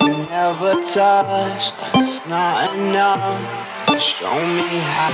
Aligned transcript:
I 0.00 0.26
never 0.28 0.74
touched, 0.84 1.74
it's 1.94 2.26
not 2.26 2.74
enough. 2.74 3.86
So 3.86 3.98
show 3.98 4.34
me 4.34 4.80
how. 4.92 5.12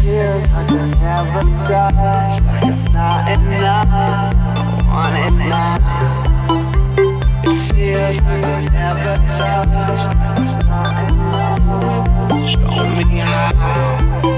Feels 0.00 0.44
like 0.52 0.70
I 0.70 0.86
never 1.00 1.42
touched, 1.66 2.42
like 2.46 2.64
it's 2.64 2.84
not 2.84 3.30
enough. 3.32 3.88
I 3.88 4.82
want 4.88 5.16
it 5.26 5.36
now. 5.48 5.78
It 7.44 7.56
feels 7.72 8.16
like 8.22 8.44
I 8.44 8.60
never 8.72 9.16
touched, 9.36 10.06
like 10.06 10.38
it's 10.38 10.54
not 10.66 10.94
enough. 11.08 12.50
Show 12.50 12.86
me 12.96 13.18
how. 13.18 14.37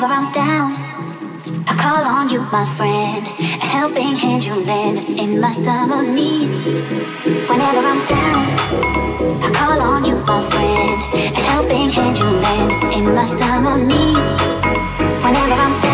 whenever 0.00 0.14
I'm 0.14 0.32
down. 0.32 0.72
I 1.68 1.74
call 1.76 2.02
on 2.02 2.30
you, 2.30 2.40
my 2.50 2.64
friend, 2.64 3.26
a 3.26 3.66
helping 3.66 4.16
hand 4.16 4.46
you 4.46 4.54
lend 4.54 4.98
in 5.20 5.38
my 5.38 5.52
time 5.62 5.92
of 5.92 6.08
need. 6.14 6.48
Whenever 7.48 7.80
I'm 7.80 8.06
down, 8.06 8.46
I 9.42 9.50
call 9.52 9.78
on 9.78 10.04
you, 10.04 10.16
my 10.20 10.40
friend, 10.48 11.02
a 11.36 11.40
helping 11.40 11.90
hand 11.90 12.18
you 12.18 12.24
lend 12.24 12.94
in 12.94 13.14
my 13.14 13.28
time 13.36 13.66
of 13.66 13.86
need. 13.86 14.16
Whenever 15.22 15.52
I'm 15.52 15.80
down. 15.82 15.89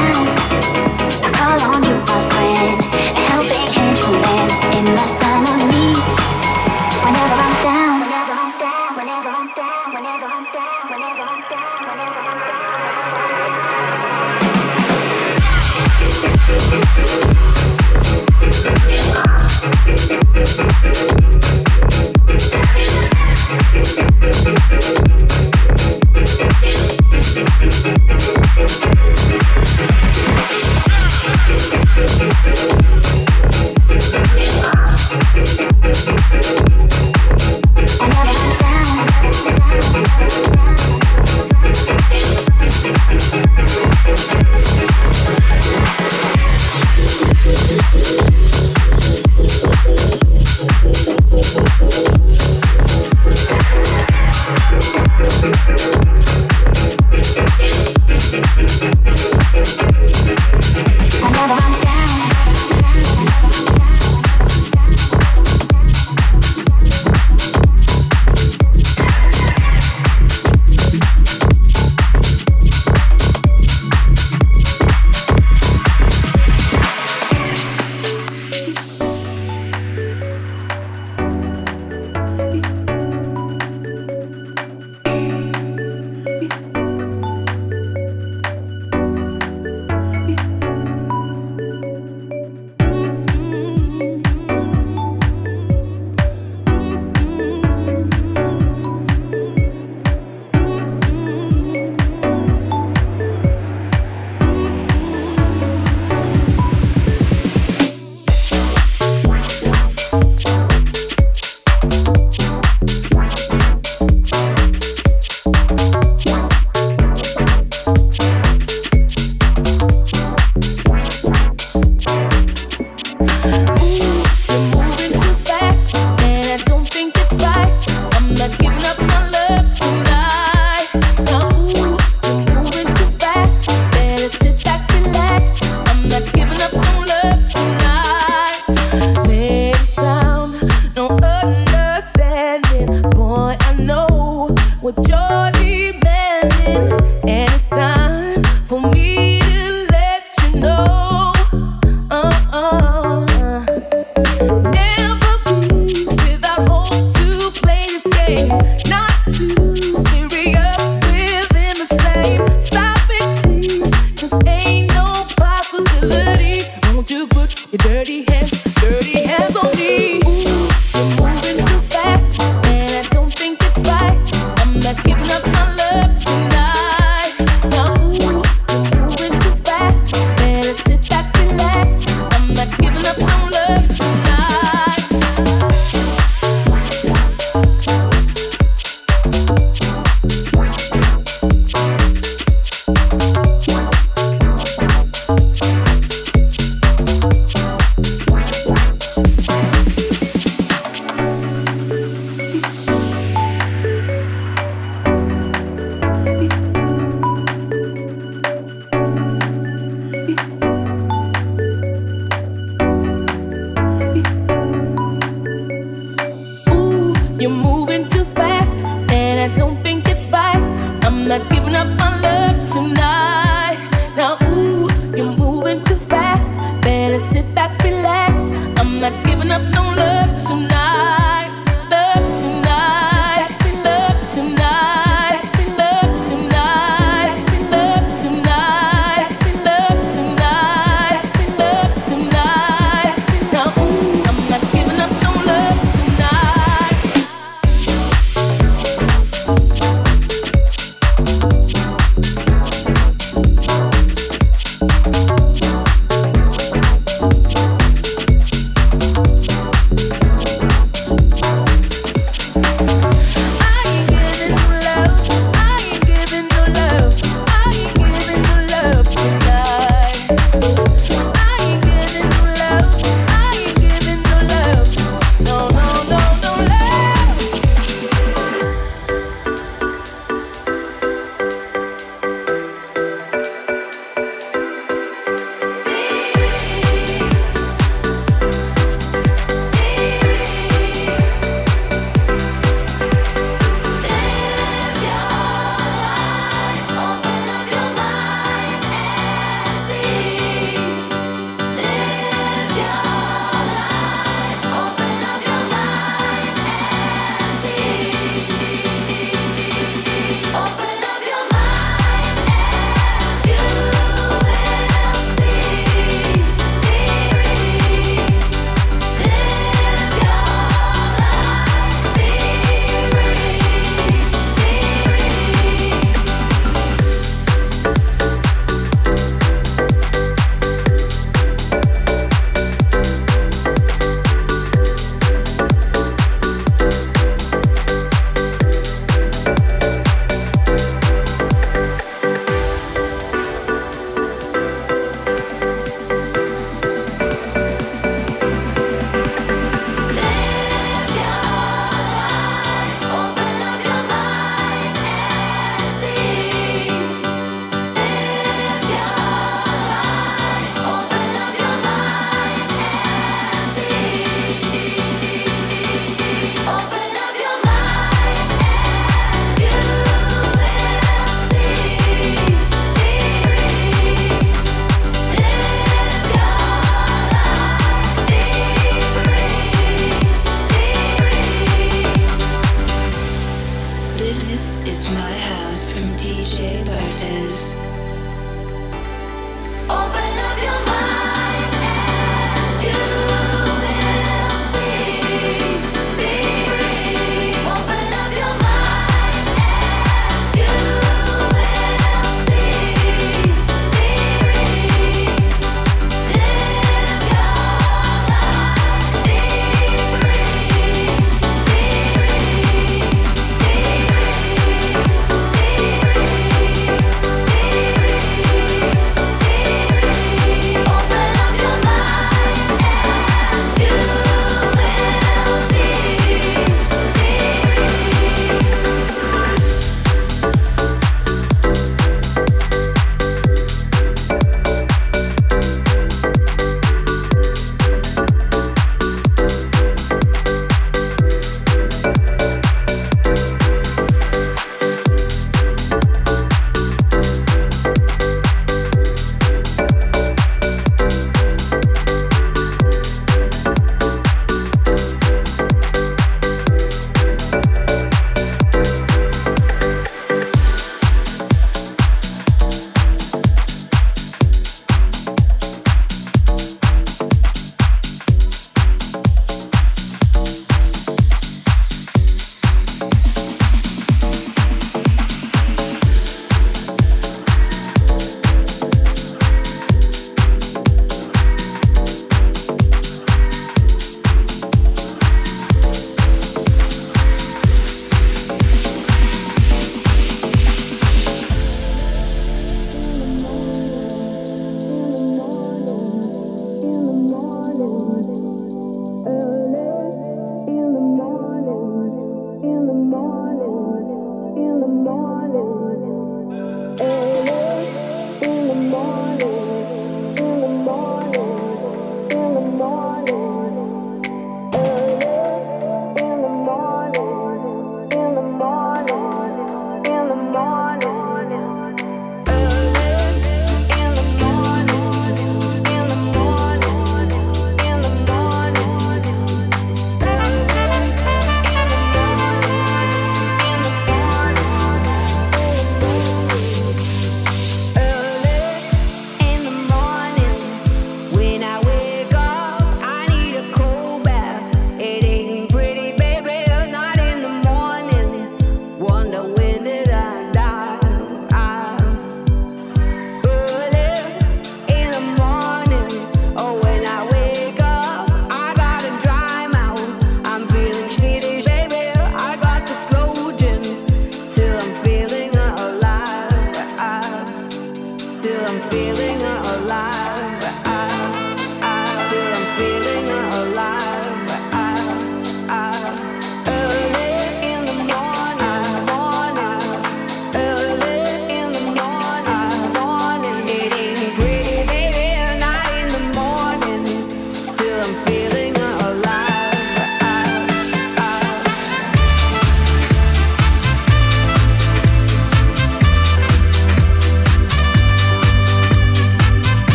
with 144.87 145.05
Jordan. 145.09 145.56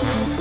Oh. 0.00 0.37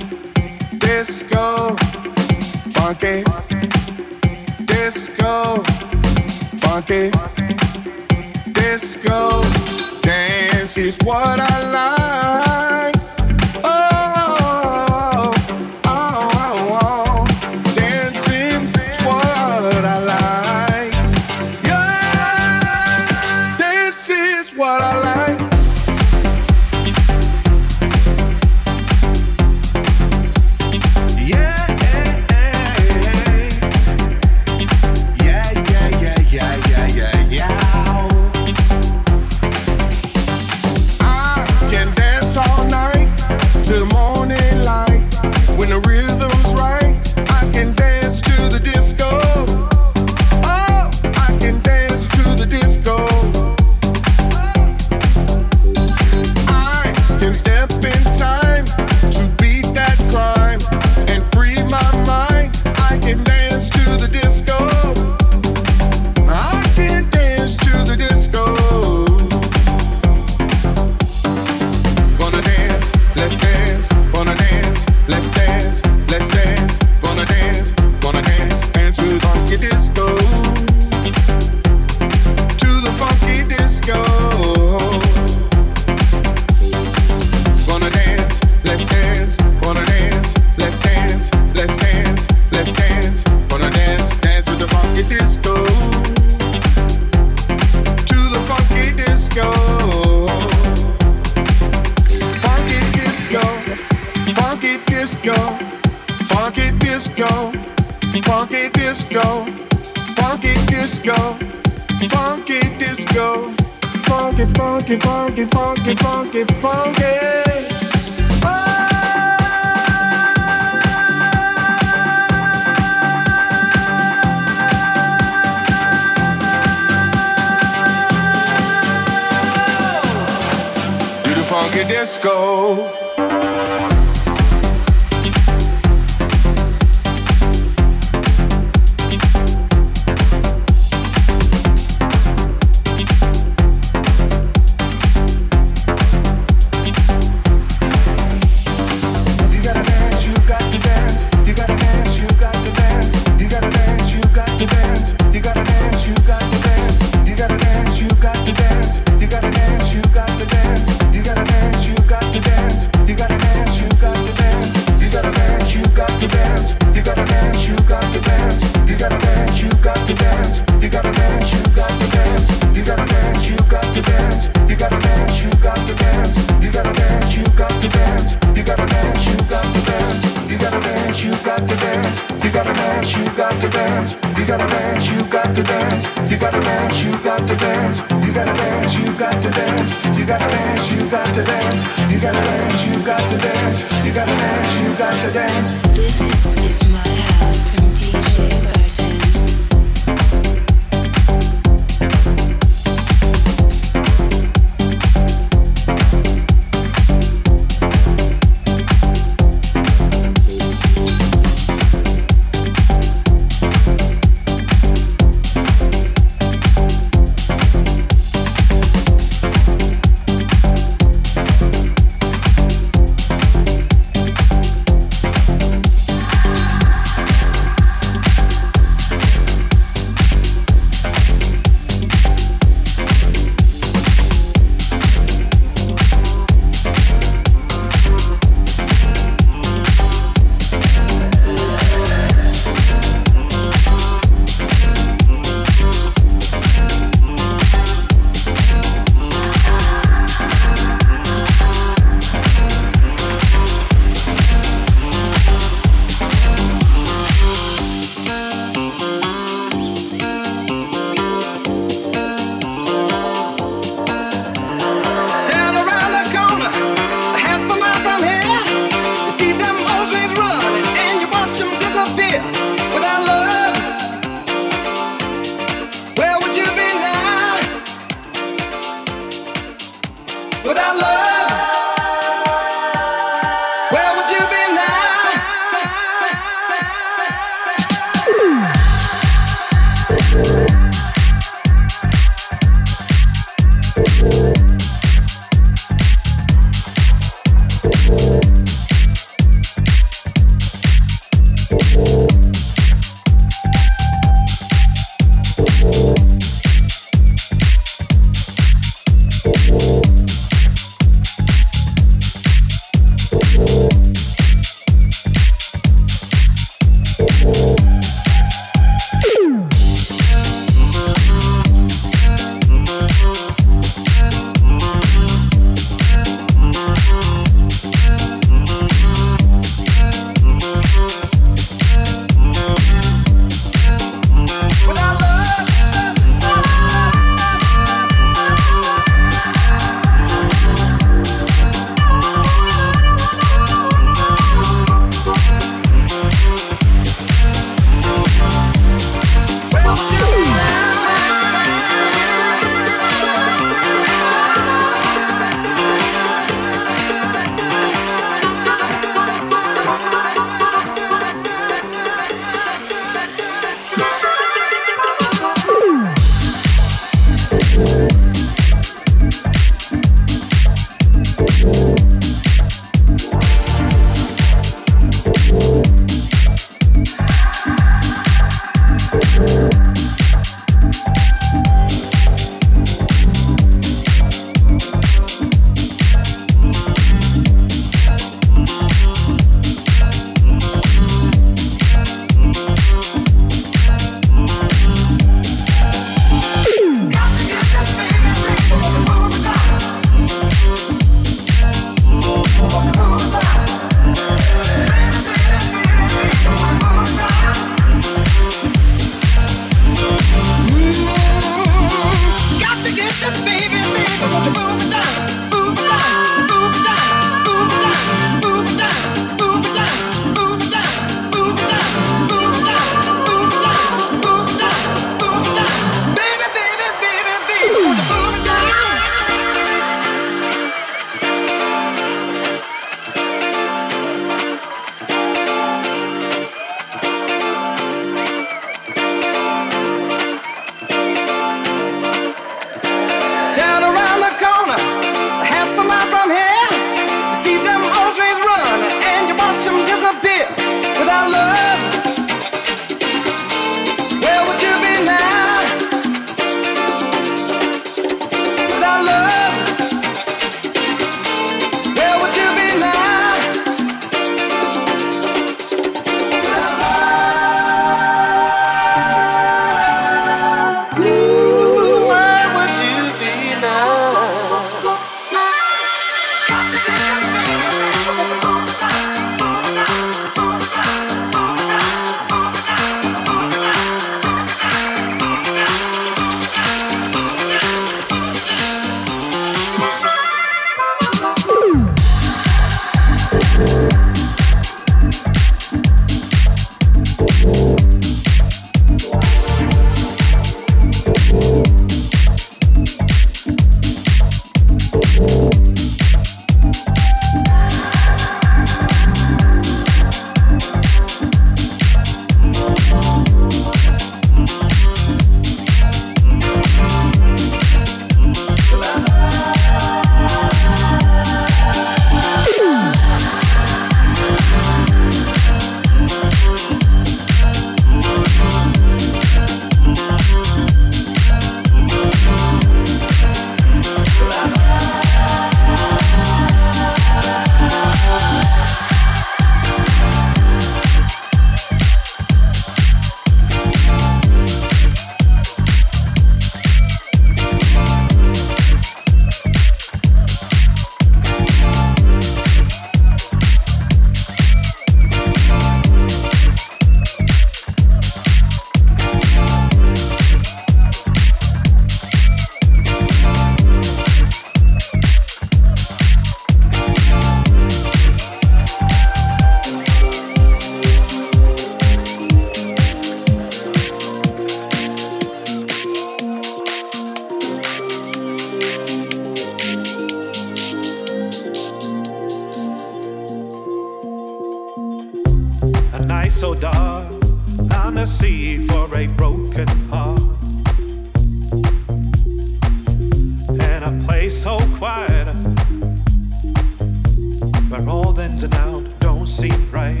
don't 598.48 599.26
seem 599.26 599.70
right. 599.70 600.00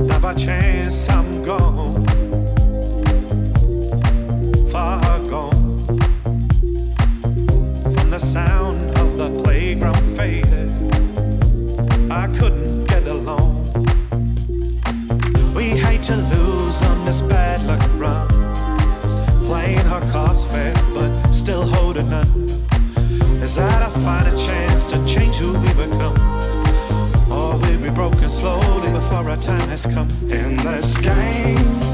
Now 0.00 0.18
by 0.18 0.34
chance 0.34 1.08
I'm 1.08 1.42
gone, 1.42 2.04
far 4.68 5.00
gone 5.28 5.86
from 7.94 8.10
the 8.10 8.18
sound 8.18 8.98
of 8.98 9.16
the 9.16 9.30
playground 9.42 10.02
faded. 10.16 10.72
I 12.10 12.26
couldn't 12.38 12.84
get 12.84 13.06
along. 13.06 13.54
We 15.54 15.70
hate 15.70 16.02
to 16.04 16.16
lose 16.16 16.82
on 16.82 17.04
this 17.04 17.20
bad 17.22 17.64
luck 17.66 17.82
run, 17.96 18.28
playing 19.44 19.86
our 19.86 20.02
cards 20.10 20.44
fair 20.44 20.74
but 20.94 21.32
still 21.32 21.66
holding 21.66 22.12
on. 22.12 22.48
Is 23.42 23.54
that 23.54 23.82
I 23.82 23.90
find 24.00 24.28
a 24.28 24.36
chance 24.36 24.90
to 24.90 25.04
change 25.06 25.36
who 25.36 25.58
we 25.58 25.68
become? 25.74 26.67
will 27.58 27.80
be 27.80 27.90
broken 27.90 28.30
slowly 28.30 28.90
before 28.92 29.28
our 29.30 29.36
time 29.36 29.68
has 29.68 29.84
come. 29.86 30.10
In 30.30 30.56
this 30.58 30.96
game. 30.98 31.87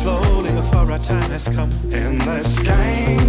slowly 0.00 0.50
before 0.52 0.90
our 0.90 0.98
time 0.98 1.30
has 1.30 1.46
come. 1.48 1.70
endless 1.92 2.58
game. 2.60 3.19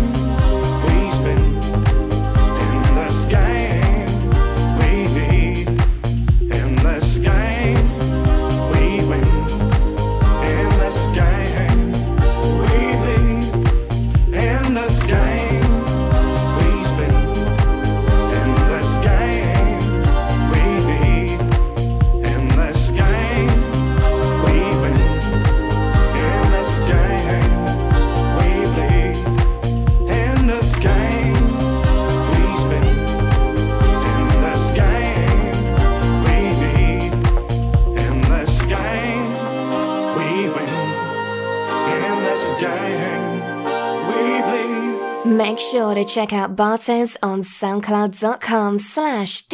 to 46.02 46.14
check 46.14 46.34
out 46.34 46.56
Bartez 46.56 47.18
on 47.22 47.42
soundcloud.com 47.42 48.78
slash 48.78 49.48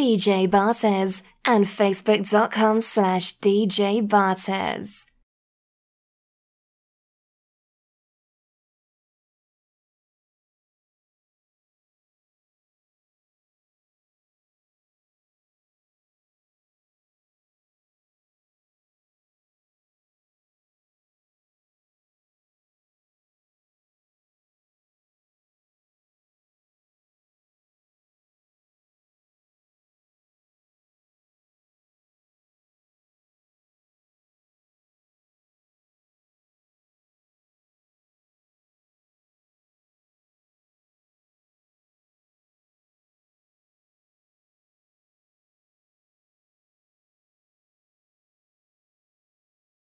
and 1.45 1.65
facebook.com 1.65 2.81
slash. 2.81 5.06